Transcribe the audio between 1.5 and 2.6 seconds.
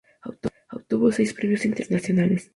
internacionales.